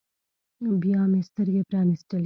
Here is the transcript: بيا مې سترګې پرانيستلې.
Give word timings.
بيا 0.81 1.01
مې 1.11 1.21
سترګې 1.29 1.61
پرانيستلې. 1.69 2.19